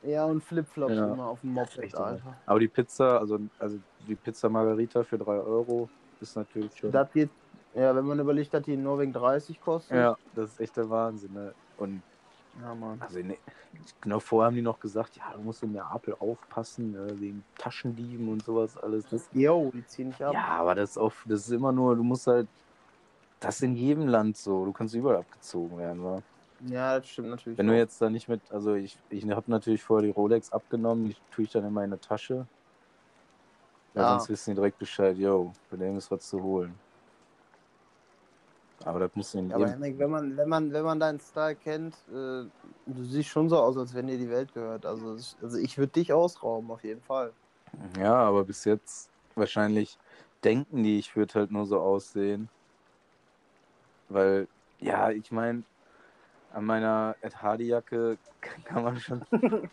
[0.01, 1.13] Ja, und Flipflops Ja.
[1.13, 2.37] immer auf dem Moped, Echt, Alter.
[2.45, 5.89] Aber die Pizza, also, also die Pizza Margarita für 3 Euro
[6.19, 6.91] ist natürlich schon.
[6.91, 7.29] Das geht,
[7.75, 9.95] Ja, wenn man überlegt, dass die in Norwegen 30 kosten.
[9.95, 11.33] Ja, das ist echt der Wahnsinn.
[11.33, 11.53] Ne?
[11.77, 12.01] Und
[12.61, 12.99] ja Mann.
[12.99, 13.37] also ne,
[14.01, 18.27] genau vorher haben die noch gesagt, ja, du musst in Neapel aufpassen, ne, wegen Taschendieben
[18.29, 19.05] und sowas alles.
[19.07, 20.33] Das, Jo, die ziehen nicht ab.
[20.33, 22.47] ja, aber das ist, auch, das ist immer nur, du musst halt,
[23.39, 26.21] das ist in jedem Land so, du kannst überall abgezogen werden, wa?
[26.59, 27.57] Ja, das stimmt natürlich.
[27.59, 27.77] Wenn du auch.
[27.77, 31.45] jetzt da nicht mit, also ich, ich habe natürlich vorher die Rolex abgenommen, die tue
[31.45, 32.47] ich dann in meine Tasche.
[33.93, 34.17] Weil Ah.
[34.17, 36.79] sonst wissen die direkt Bescheid, yo, bei dem ist was zu holen.
[38.87, 41.93] Aber das muss in Aber Henrik, wenn man, wenn man, wenn man deinen Style kennt,
[42.09, 42.45] äh,
[42.85, 44.85] du siehst schon so aus, als wenn dir die Welt gehört.
[44.85, 47.33] Also, also ich würde dich ausrauben, auf jeden Fall.
[47.99, 49.97] Ja, aber bis jetzt wahrscheinlich
[50.41, 52.47] denken die, ich würde halt nur so aussehen.
[54.07, 54.47] Weil,
[54.79, 55.63] ja, ich meine,
[56.53, 58.17] an meiner Ed Hardy-Jacke
[58.63, 59.21] kann man schon.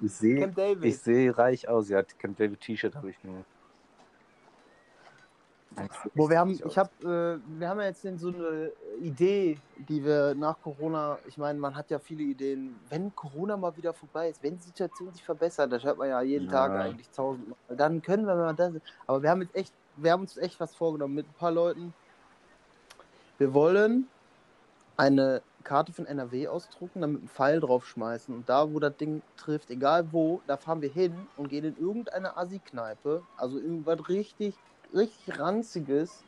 [0.00, 0.52] ich sehe
[0.92, 1.88] sehe reich aus.
[1.88, 3.44] Ja, Camp David T-Shirt habe ich nur.
[6.14, 9.58] Boah, wir haben, ich hab, äh, wir haben ja jetzt so eine Idee,
[9.88, 13.92] die wir nach Corona, ich meine, man hat ja viele Ideen, wenn Corona mal wieder
[13.92, 16.52] vorbei ist, wenn die Situation sich verbessert, das hört man ja jeden Ja.
[16.52, 18.72] Tag eigentlich tausendmal, dann können wir mal das,
[19.06, 21.92] aber wir haben jetzt echt, wir haben uns echt was vorgenommen mit ein paar Leuten.
[23.38, 24.08] Wir wollen
[24.96, 28.34] eine Karte von NRW ausdrucken, dann mit einem Pfeil draufschmeißen.
[28.34, 31.76] Und da, wo das Ding trifft, egal wo, da fahren wir hin und gehen in
[31.76, 34.54] irgendeine Assi-Kneipe, also irgendwas richtig,
[34.94, 36.24] richtig ranziges,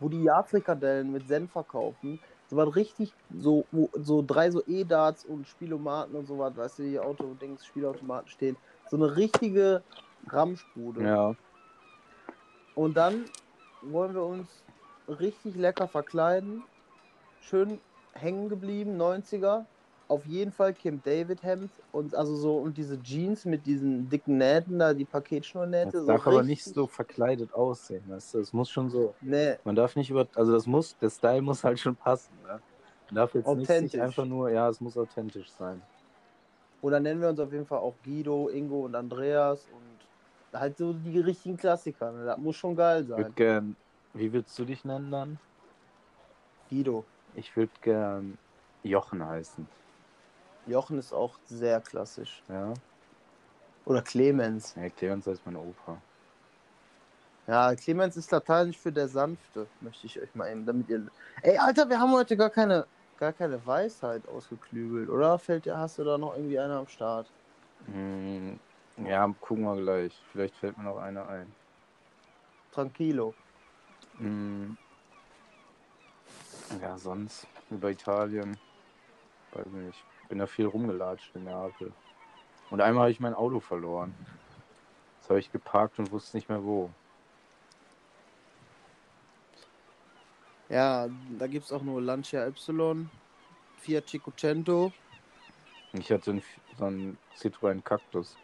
[0.00, 2.20] wo die Jahrfrikadellen mit Senf verkaufen.
[2.48, 6.82] So was richtig, so, wo so drei so E-Darts und Spielomaten und sowas, weißt du,
[6.84, 8.56] die Auto-Dings, Spielautomaten stehen.
[8.88, 9.82] So eine richtige
[10.28, 11.02] Ramschbude.
[11.02, 11.34] Ja,
[12.76, 13.24] Und dann
[13.82, 14.48] wollen wir uns
[15.08, 16.62] richtig lecker verkleiden.
[17.40, 17.80] Schön
[18.12, 19.64] hängen geblieben, 90er.
[20.08, 24.38] Auf jeden Fall Kim David Hemd und also so und diese Jeans mit diesen dicken
[24.38, 25.90] Nähten da, die Paketschnurnähte.
[25.90, 28.04] das so darf aber nicht richtig- so verkleidet aussehen.
[28.06, 28.38] Weißt du?
[28.38, 29.14] Es muss schon so.
[29.20, 30.28] Nee, Man darf nicht über.
[30.36, 30.96] Also, das muss.
[30.98, 32.32] Der Style muss halt schon passen.
[32.44, 32.60] Ne?
[33.08, 34.48] Man darf jetzt nicht sich einfach nur.
[34.50, 35.82] Ja, es muss authentisch sein.
[36.82, 40.92] Oder nennen wir uns auf jeden Fall auch Guido, Ingo und Andreas und halt so
[40.92, 42.12] die richtigen Klassiker.
[42.12, 42.26] Ne?
[42.26, 43.32] Das muss schon geil Ich würde sein.
[43.34, 43.76] gern.
[44.14, 45.38] Wie willst du dich nennen dann?
[46.70, 47.04] Guido.
[47.34, 48.38] Ich würde gern
[48.84, 49.66] Jochen heißen.
[50.66, 52.42] Jochen ist auch sehr klassisch.
[52.48, 52.74] Ja.
[53.84, 54.74] Oder Clemens.
[54.74, 55.96] Ja, Clemens heißt meine Opa.
[57.46, 61.06] Ja, Clemens ist lateinisch für der Sanfte, möchte ich euch mal eben, damit ihr.
[61.42, 62.86] Ey, Alter, wir haben heute gar keine,
[63.18, 65.38] gar keine Weisheit ausgeklügelt, oder?
[65.38, 67.30] Fällt dir, hast du da noch irgendwie einer am Start?
[67.86, 68.58] Hm,
[68.96, 70.20] ja, gucken wir gleich.
[70.32, 71.54] Vielleicht fällt mir noch einer ein.
[72.72, 73.32] Tranquilo.
[74.18, 74.76] Hm,
[76.80, 78.58] ja, sonst über Italien.
[79.52, 80.04] Weiß nicht.
[80.28, 81.92] Bin da viel rumgelatscht in Neapel.
[82.70, 84.14] Und einmal habe ich mein Auto verloren.
[85.20, 86.90] Das habe ich geparkt und wusste nicht mehr wo.
[90.68, 91.08] Ja,
[91.38, 93.08] da gibt's auch nur Lancia Y,
[93.78, 94.92] Fiat Cinquecento.
[95.92, 96.42] Ich hatte einen,
[96.76, 98.36] so einen Citroën Cactus.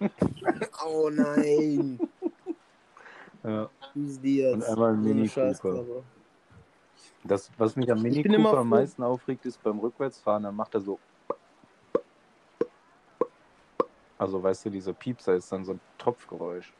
[0.84, 2.00] Oh nein!
[3.44, 3.70] Ja.
[3.94, 6.02] Und einmal ein Mini Scheißkarre.
[7.24, 10.80] Das, was mich am Mini Cooper am meisten aufregt, ist beim Rückwärtsfahren, dann macht er
[10.80, 10.98] so.
[14.18, 16.72] Also, weißt du, dieser Piepser ist dann so ein Tropfgeräusch.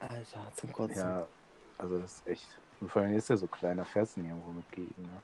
[0.00, 0.96] Alter, zum Kotzen.
[0.96, 1.26] Ja,
[1.76, 2.58] also das ist echt.
[2.80, 5.02] Und vor allem ist er so klein, da fährst du nicht irgendwo mit gegen.
[5.02, 5.22] Ne?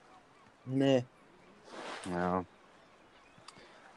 [0.66, 1.04] Nee.
[2.12, 2.44] Ja,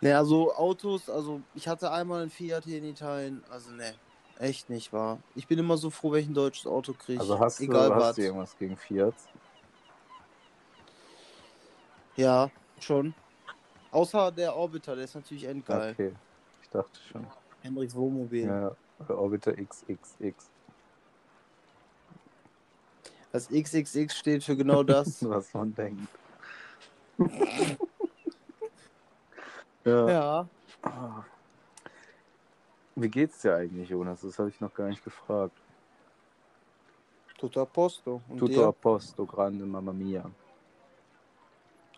[0.02, 3.94] Ne, also Autos, also ich hatte einmal einen Fiat hier in Italien, also ne,
[4.38, 5.20] echt nicht wahr.
[5.36, 7.20] Ich bin immer so froh, wenn ich ein deutsches Auto kriege.
[7.20, 9.14] also hast, egal du, hast du irgendwas gegen Fiat?
[12.20, 12.52] Ja,
[12.82, 13.14] schon.
[13.92, 15.94] Außer der Orbiter, der ist natürlich endgeil.
[15.94, 16.12] Okay,
[16.62, 17.26] ich dachte schon.
[17.62, 18.46] Hendricks Wohnmobil.
[18.46, 18.76] Ja,
[19.08, 20.50] Orbiter XXX.
[23.32, 25.26] Das XXX steht für genau das.
[25.30, 26.10] Was man denkt.
[29.86, 30.10] ja.
[30.10, 30.50] ja.
[30.82, 31.24] Ah.
[32.96, 34.20] Wie geht's dir eigentlich, Jonas?
[34.22, 35.56] Das habe ich noch gar nicht gefragt.
[37.38, 38.22] Tutto a posto.
[38.28, 38.68] Und Tutto dir?
[38.68, 40.30] a posto, grande Mamma Mia.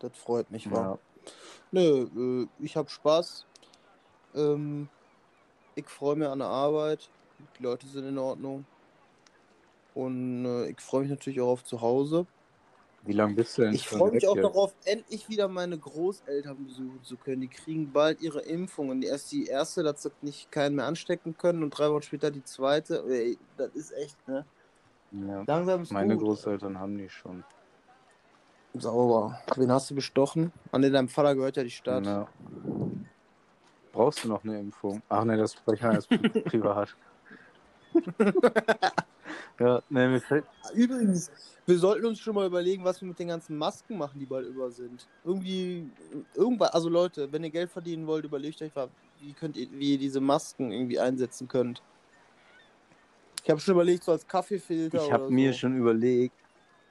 [0.02, 0.66] Das freut mich?
[0.66, 0.98] Ja.
[1.72, 3.46] Nö, äh, ich habe Spaß.
[4.36, 4.90] Ähm,
[5.76, 7.10] ich freue mich an der Arbeit.
[7.58, 8.66] Die Leute sind in Ordnung.
[9.94, 12.26] Und äh, ich freue mich natürlich auch auf zu Hause.
[13.04, 14.44] Wie lange bist du denn Ich freue mich auch jetzt?
[14.44, 17.42] darauf, endlich wieder meine Großeltern besuchen zu können.
[17.42, 19.02] Die kriegen bald ihre Impfungen.
[19.02, 22.44] Erst die erste, dass sie nicht keinen mehr anstecken können und drei Wochen später die
[22.44, 23.04] zweite.
[23.08, 24.46] Ey, das ist echt, ne?
[25.12, 25.44] Ja.
[25.46, 26.26] Langsam ist Meine gut.
[26.26, 27.44] Großeltern haben die schon.
[28.74, 29.40] Sauber.
[29.56, 30.52] Wen hast du bestochen?
[30.72, 32.06] An deinem Vater gehört ja die Stadt.
[32.06, 32.28] Ja.
[33.92, 35.02] Brauchst du noch eine Impfung?
[35.10, 36.96] Ach ne, das erst pri- privat.
[39.60, 40.46] Ja, ne, mir fällt.
[40.74, 41.30] Übrigens,
[41.66, 44.48] wir sollten uns schon mal überlegen, was wir mit den ganzen Masken machen, die bald
[44.48, 45.08] über sind.
[45.24, 45.90] Irgendwie,
[46.36, 48.88] irgendwas, also Leute, wenn ihr Geld verdienen wollt, überlegt euch mal,
[49.20, 51.82] wie könnt ihr, wie ihr diese Masken irgendwie einsetzen könnt.
[53.44, 55.60] Ich habe schon überlegt, so als Kaffeefilter Ich habe mir so.
[55.60, 56.36] schon überlegt,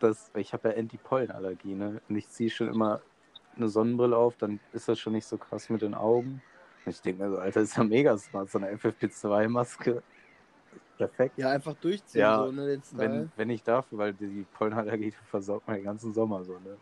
[0.02, 2.00] dass ich habe ja Anti-Pollenallergie, ne?
[2.08, 3.00] Und ich ziehe schon immer
[3.56, 6.42] eine Sonnenbrille auf, dann ist das schon nicht so krass mit den Augen.
[6.84, 10.02] Und ich denke mir so, Alter, ist ja mega smart, so eine FFP2-Maske.
[10.96, 11.38] Perfekt.
[11.38, 13.00] Ja, einfach durchziehen, Ja, so, ne, den Style.
[13.00, 16.76] Wenn, wenn ich darf, weil die Pollenallergie versaut mir den ganzen Sommer so, ne?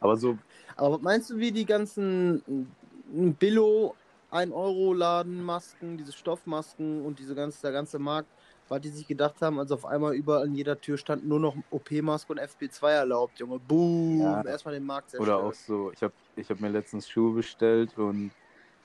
[0.00, 0.38] Aber so,
[0.76, 2.66] Aber meinst du, wie die ganzen
[3.12, 3.94] mm, Billo
[4.30, 8.30] 1-Euro-Laden-Masken, diese Stoffmasken und diese ganze, der ganze Markt,
[8.70, 11.56] was die sich gedacht haben, als auf einmal überall an jeder Tür stand nur noch
[11.70, 13.58] OP-Maske und FP2 erlaubt, Junge.
[13.58, 14.20] Boom!
[14.20, 14.42] Ja.
[14.42, 15.38] Erstmal den Markt zerstört.
[15.38, 18.30] Oder auch so, ich habe ich hab mir letztens Schuhe bestellt und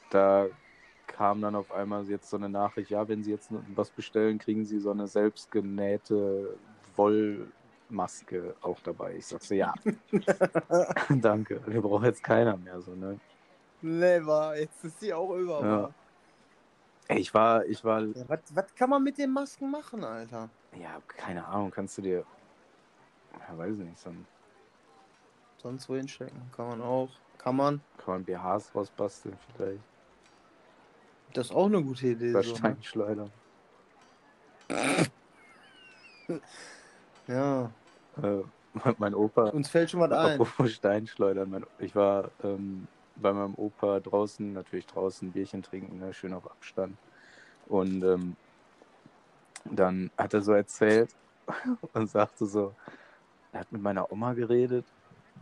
[0.10, 0.48] da
[1.06, 4.66] kam dann auf einmal jetzt so eine Nachricht, ja, wenn Sie jetzt was bestellen, kriegen
[4.66, 6.58] Sie so eine selbstgenähte
[6.96, 9.16] Wollmaske auch dabei.
[9.18, 9.72] Ich sag so, ja,
[11.10, 13.20] danke, wir brauchen jetzt keiner mehr so, ne?
[13.82, 15.62] Never, jetzt ist sie auch über.
[15.62, 15.94] Ja.
[17.08, 20.50] Ey, ich war, ich war, Ja, was, kann man mit den Masken machen, Alter?
[20.80, 22.26] ja, keine Ahnung, kannst du dir,
[23.48, 24.26] ja, weiß nicht, so ein,
[25.58, 26.42] Sonst wohin stecken?
[26.56, 27.10] Kann man auch.
[27.38, 27.82] Kann man.
[27.98, 29.82] kann man BHs rausbasteln vielleicht,
[31.34, 32.32] Das ist auch eine gute Idee.
[32.32, 32.58] oder So, ne?
[32.58, 33.32] Steinschleudern.
[37.28, 37.72] Ja.
[38.22, 38.42] Äh,
[38.98, 40.40] mein Opa, Uns fällt schon was ein.
[40.40, 41.50] Apropos Steinschleudern.
[41.50, 46.50] Mein, ich war ähm, bei meinem Opa draußen, natürlich draußen Bierchen trinken, ne, schön auf
[46.50, 46.98] Abstand.
[47.68, 48.36] Und ähm,
[49.66, 51.10] dann hat er so erzählt
[51.94, 52.74] und sagte so,
[53.52, 54.86] er hat mit meiner Oma geredet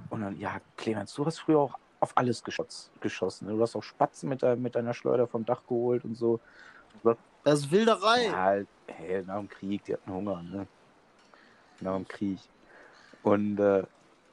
[0.10, 3.48] und dann, ja, Clemens, du hast früher auch auf alles geschoss, geschossen.
[3.48, 3.54] Ne?
[3.54, 6.40] Du hast auch Spatzen mit, dein, mit deiner Schleuder vom Dach geholt und so.
[7.44, 8.26] Das ist Wilderei.
[8.26, 10.68] Ja, halt, hey, nach dem Krieg, die hatten Hunger, ne?
[11.80, 12.40] Nach dem Krieg.
[13.24, 13.84] Und äh,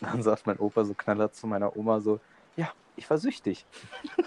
[0.00, 2.20] dann sagt mein Opa so knaller zu meiner Oma so,
[2.60, 3.64] ja, ich war süchtig.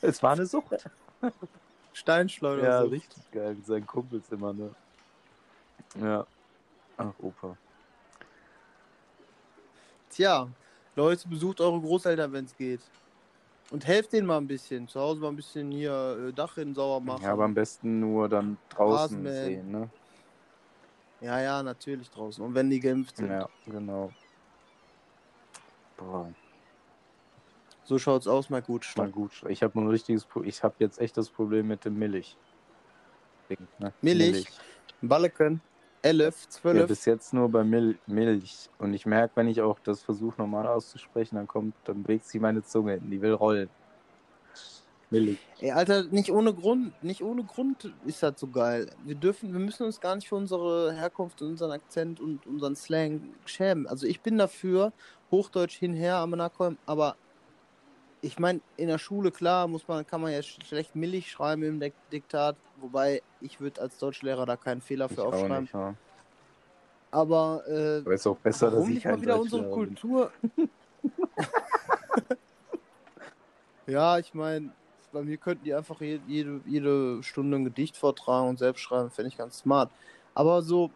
[0.00, 0.88] es war eine Sucht.
[1.92, 2.62] Steinschleuder.
[2.62, 4.74] Ja, richtig geil, mit seinen Kumpels immer, ne?
[6.00, 6.26] Ja.
[6.96, 7.56] Ach, Opa.
[10.10, 10.48] Tja,
[10.96, 12.80] Leute, besucht eure Großeltern, wenn es geht.
[13.70, 14.88] Und helft denen mal ein bisschen.
[14.88, 17.22] Zu Hause mal ein bisschen hier äh, Dachrinnen sauber machen.
[17.22, 19.44] Ja, aber am besten nur dann draußen Rasenmähen.
[19.44, 19.90] sehen, ne?
[21.20, 22.44] ja, ja, natürlich draußen.
[22.44, 23.30] Und wenn die geimpft sind.
[23.30, 24.12] Ja, genau.
[26.04, 26.32] Boah.
[27.84, 28.86] So schaut's aus, mal gut.
[28.96, 29.44] Mal gut.
[29.48, 32.36] Ich habe ein richtiges, Pro- ich habe jetzt echt das Problem mit dem Milch.
[33.78, 33.92] Ne?
[34.00, 34.46] Milch?
[35.02, 35.60] Balleken,
[36.00, 36.86] 11, Ja, 12.
[36.86, 38.70] bis jetzt nur bei Mil Milch.
[38.78, 42.38] Und ich merke, wenn ich auch das versuche normal auszusprechen, dann kommt, dann bewegt sie
[42.38, 43.10] meine Zunge hin.
[43.10, 43.68] Die will rollen.
[45.10, 45.38] Milch.
[45.60, 48.90] Ey, Alter, nicht ohne Grund, nicht ohne Grund ist das so geil.
[49.04, 53.20] Wir dürfen, wir müssen uns gar nicht für unsere Herkunft, unseren Akzent und unseren Slang
[53.44, 53.86] schämen.
[53.86, 54.92] Also ich bin dafür,
[55.34, 57.16] Hochdeutsch hinher, Amenakom, aber
[58.20, 61.64] ich meine, in der Schule, klar, muss man, kann man ja sch- schlecht Milch schreiben
[61.64, 65.62] im Dik- Diktat, wobei ich würde als Deutschlehrer da keinen Fehler Ich für auch aufschreiben.
[65.62, 65.96] nicht, ja.
[67.10, 69.68] Aber äh, Aber ist auch besser, dass ich nicht mal wieder unsere.
[69.70, 70.30] Kultur?
[73.88, 74.70] ja, ich meine,
[75.10, 79.10] bei mir könnten die einfach je- jede, jede Stunde ein Gedicht vortragen und selbst schreiben,
[79.10, 79.90] fände ich ganz smart.
[80.34, 80.92] Aber so,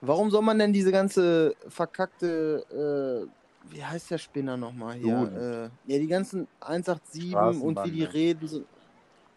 [0.00, 5.70] warum soll man denn diese ganze verkackte, äh, wie heißt der Spinner nochmal hier?
[5.86, 8.48] Äh, ja, die ganzen 187 und wie die reden.
[8.48, 8.64] So,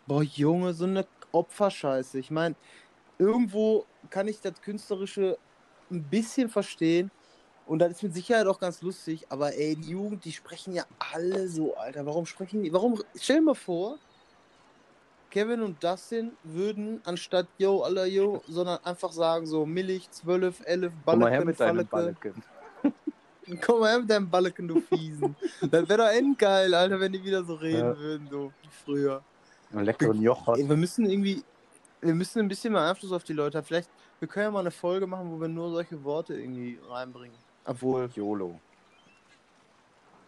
[0.07, 2.19] boah, Junge, so eine Opferscheiße.
[2.19, 2.55] Ich meine,
[3.17, 5.37] irgendwo kann ich das Künstlerische
[5.91, 7.11] ein bisschen verstehen.
[7.65, 10.83] Und das ist mit Sicherheit auch ganz lustig, aber ey, die Jugend, die sprechen ja
[11.13, 12.05] alle so, Alter.
[12.05, 12.73] Warum sprechen die?
[12.73, 13.01] Warum?
[13.15, 13.99] Stell dir mal vor,
[15.33, 20.93] Kevin und Dustin würden anstatt Yo, aller Yo, sondern einfach sagen so Milch, 12, 11,
[21.03, 21.87] Komm mal her mit deinem.
[21.87, 22.43] Balleken.
[23.65, 25.35] Komm mal her mit deinem Balleken, du Fiesen.
[25.59, 27.97] das wäre doch endgeil, Alter, wenn die wieder so reden Ja.
[27.97, 29.23] würden, so wie früher.
[29.71, 30.59] Einen leckeren Joghurt.
[30.59, 31.43] Ey, wir müssen irgendwie,
[32.01, 33.65] wir müssen ein bisschen mehr Einfluss auf die Leute haben.
[33.65, 37.35] Vielleicht, wir können ja mal eine Folge machen, wo wir nur solche Worte irgendwie reinbringen.
[37.65, 38.59] Obwohl, YOLO.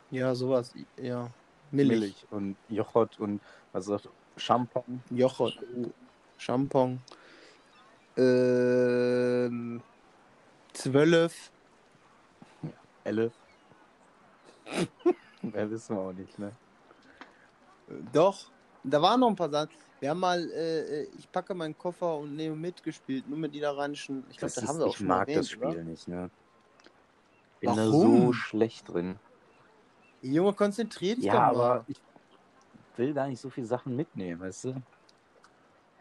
[0.09, 1.29] ja, sowas, ja.
[1.69, 3.39] Milch, Milch und Joghurt und
[3.71, 4.99] was sagt Champagner.
[5.09, 5.59] Joghurt,
[6.37, 7.01] Champon,
[8.17, 9.81] ähm,
[10.73, 11.51] zwölf,
[13.03, 13.33] Elf.
[15.41, 16.51] Mehr wissen wir auch nicht, ne?
[18.11, 18.51] doch,
[18.83, 19.71] da waren noch ein paar Sachen.
[19.99, 24.25] Wir haben mal, äh, äh, ich packe meinen Koffer und nehme mitgespielt, nur mit niederrheinischen,
[24.29, 25.83] ich glaube, Das haben wir auch ich schon mag erwähnt, das Spiel oder?
[25.83, 26.31] nicht, ne?
[27.59, 28.27] Bin da Warum?
[28.27, 29.19] so schlecht drin.
[30.21, 31.79] Junge, konzentrier dich Ja, doch mal.
[31.79, 32.01] aber ich
[32.97, 34.81] will gar nicht so viele Sachen mitnehmen, weißt du?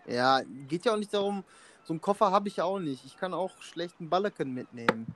[0.06, 1.44] Ja, geht ja auch nicht darum,
[1.84, 3.04] so einen Koffer habe ich ja auch nicht.
[3.04, 5.06] Ich kann auch schlechten Balleken mitnehmen.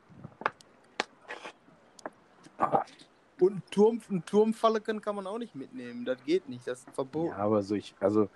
[3.40, 6.04] Und einen Turm, einen Turmfalleken kann man auch nicht mitnehmen.
[6.04, 7.28] Das geht nicht, das ist verboten.
[7.28, 8.28] Ja, aber so ich, also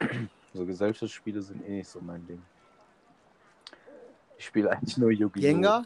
[0.54, 2.42] so Gesellschaftsspiele sind eh nicht so mein Ding.
[4.36, 5.42] Ich spiele eigentlich nur Yu-Gi-Oh!
[5.42, 5.84] Jenga?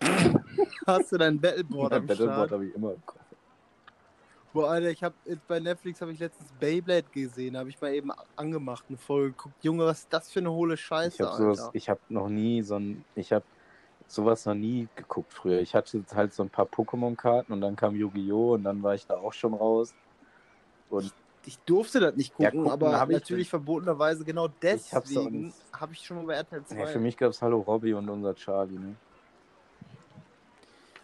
[0.86, 3.25] Hast du dein Battleboard Ja, am Battleboard habe ich immer im Kopf.
[4.56, 5.14] Boah, Alter, ich habe
[5.48, 9.54] bei Netflix habe ich letztens Beyblade gesehen, habe ich mal eben angemacht, eine Folge geguckt.
[9.62, 11.70] Junge, was ist das für eine hohle Scheiße, Ich habe sowas, Alter.
[11.74, 13.44] ich habe noch nie so ein, ich habe
[14.06, 15.60] sowas noch nie geguckt früher.
[15.60, 18.54] Ich hatte halt so ein paar Pokémon-Karten und dann kam Yu-Gi-Oh!
[18.54, 19.92] und dann war ich da auch schon raus.
[20.88, 21.12] Und
[21.44, 25.92] Ich durfte das nicht Ja, gucken, gucken aber hab ich natürlich verbotenerweise genau deswegen habe
[25.92, 26.78] ich schon mal bei RTL 2.
[26.78, 28.96] ja, für mich gab es Hallo Robby und unser Charlie, ne?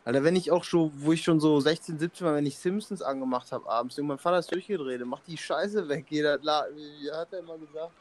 [0.05, 3.03] Alter, wenn ich auch schon, wo ich schon so 16, 17 war, wenn ich Simpsons
[3.03, 7.39] angemacht habe abends, und mein Vater ist durchgedreht, mach die Scheiße weg, jeder, hat er
[7.39, 7.93] immer gesagt?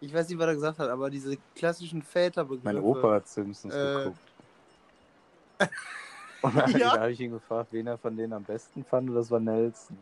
[0.00, 2.64] Ich weiß nicht, was er gesagt hat, aber diese klassischen Väterbegriffe.
[2.64, 3.94] Mein Opa hat Simpsons Äh.
[4.04, 4.18] geguckt.
[6.42, 6.94] Und dann Ja?
[6.94, 9.40] da habe ich ihn gefragt, wen er von denen am besten fand, und das war
[9.40, 9.98] Nelson.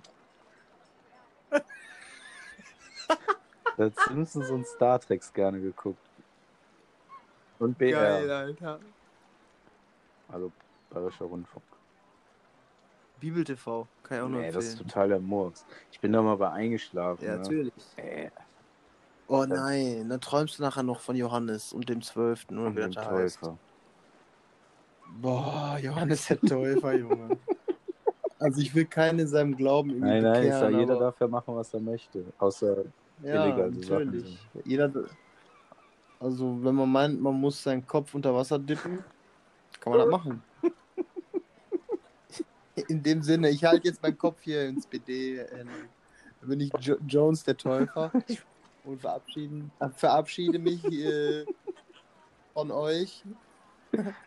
[3.79, 5.99] Er hat Simpsons und Star Treks gerne geguckt.
[7.59, 8.81] Und BR, Geil, Alter.
[10.29, 10.51] also
[10.97, 11.65] Bayerischer Rundfunk.
[13.21, 14.89] Bibel TV, kann ich auch Nee, das ist empfehlen.
[14.89, 15.65] total der Murks.
[15.93, 17.25] Ich bin da mal bei eingeschlafen.
[17.25, 17.39] Ja, ne?
[17.39, 17.73] natürlich.
[17.97, 18.31] Äh,
[19.29, 22.95] Oh nein, dann träumst du nachher noch von Johannes und dem Zwölften oder und dem
[22.95, 23.41] heißt.
[23.41, 23.59] Täufer.
[25.21, 27.37] Boah, Johannes der Täufer, Junge.
[28.39, 31.27] Also ich will keinen in seinem Glauben irgendwie Nein, nein, bekehren, jeder aber, darf ja
[31.27, 32.25] machen, was er möchte.
[32.39, 32.85] Außer
[33.23, 34.39] ja, illegale Sachen natürlich.
[34.65, 34.93] Jeder,
[36.21, 39.03] also wenn man meint, man muss seinen Kopf unter Wasser dippen,
[39.81, 40.43] kann man das machen.
[42.89, 45.39] In dem Sinne, ich halte jetzt meinen Kopf hier ins BD.
[45.39, 45.65] äh,
[46.43, 48.13] bin ich jo Jones der Täufer
[48.85, 51.45] und verabschieden, verabschiede mich äh,
[52.53, 53.25] von euch.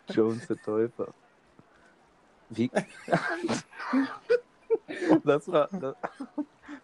[0.09, 1.13] Jones der Täufer.
[2.49, 2.71] Wie?
[5.23, 5.69] das war.
[5.71, 5.95] Das,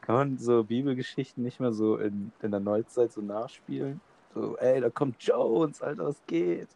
[0.01, 3.99] kann man so Bibelgeschichten nicht mehr so in, in der Neuzeit so nachspielen?
[4.35, 6.67] So, ey, da kommt Jones, Alter, was geht?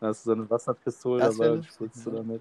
[0.00, 2.40] Dann hast du so eine Wasserpistole Das dabei und spritzt du damit.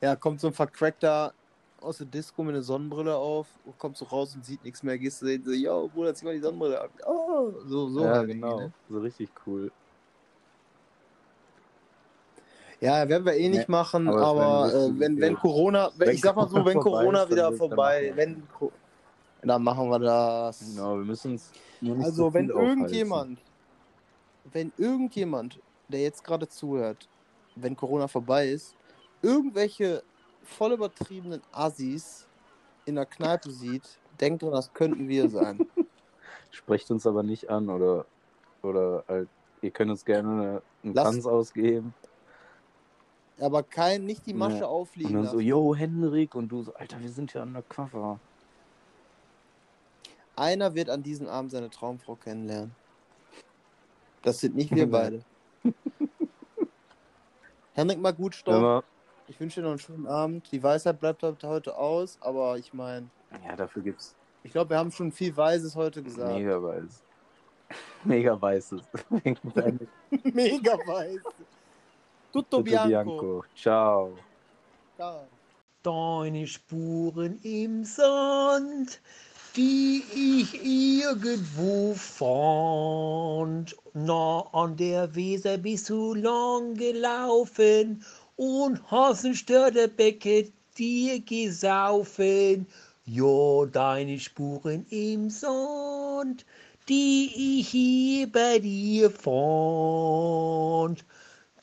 [0.00, 1.32] Ja, kommt so ein Vercrackter
[1.80, 3.46] aus der Disco mit einer Sonnenbrille auf,
[3.78, 6.34] kommt so raus und sieht nichts mehr, gehst du hin, so, yo, Bruder, zieh mal
[6.34, 6.90] die Sonnenbrille ab.
[7.06, 8.60] Oh, so, so ja, halt genau.
[8.60, 8.72] ne?
[8.88, 9.70] So richtig cool.
[12.80, 15.34] Ja, werden wir eh nicht Nee, machen, aber aber äh, wenn, wenn.
[15.36, 18.42] Corona, wenn, ich sag mal so, wenn Corona vorbei Corona ist, dann wieder vorbei, wenn,
[19.42, 20.60] dann machen wir das.
[20.60, 21.50] Genau, wir müssen uns.
[22.00, 22.78] Also so wenn viel aufhalten.
[22.80, 23.38] irgendjemand,
[24.52, 25.58] wenn irgendjemand,
[25.88, 27.08] der jetzt gerade zuhört,
[27.56, 28.77] wenn Corona vorbei ist,
[29.22, 30.02] irgendwelche
[30.44, 32.26] voll übertriebenen Assis
[32.86, 33.82] in der Kneipe sieht,
[34.20, 35.60] denkt dran, das könnten wir sein.
[36.50, 38.06] Sprecht uns aber nicht an oder,
[38.62, 39.28] oder halt,
[39.62, 41.94] ihr könnt uns gerne einen Lass- Tanz ausgeben.
[43.40, 44.66] Aber kein, nicht die Masche Ja.
[44.66, 48.18] aufliegen Und dann so, yo, Henrik, und du so, Alter, wir sind ja undercover.
[50.34, 52.74] Einer wird an diesem Abend seine Traumfrau kennenlernen.
[54.22, 55.22] Das sind nicht wir beide.
[57.74, 58.42] Henrik mal gut.
[58.46, 58.82] Immer,
[59.28, 60.50] Ich wünsche dir noch einen schönen Abend.
[60.50, 63.08] Die Weisheit bleibt heute aus, aber ich meine,
[63.46, 64.16] ja, dafür gibt's
[64.48, 66.32] ich glaube, wir haben schon viel Weises heute gesagt.
[66.34, 67.02] mega weiß.
[68.04, 68.80] Mega weißes.
[70.32, 71.20] Mega weiß.
[71.22, 71.42] Tutto
[72.32, 72.88] Tutto bianco.
[72.88, 73.44] Bianco.
[73.54, 74.16] Ciao.
[74.96, 75.26] Ciao.
[75.82, 79.02] Deine Spuren im Sand,
[79.54, 83.76] die ich irgendwo fand.
[83.92, 88.02] Na, an der Weser bist du lang gelaufen
[88.38, 92.66] und hast ein Störtebecken dir gesaufen.
[93.04, 96.46] Ja, deine Spuren im Sand,
[96.88, 101.04] die ich hier bei dir fand.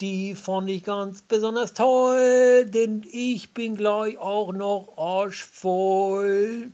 [0.02, 6.74] Die fand ich ganz besonders toll, denn ich bin gleich auch noch arschvoll.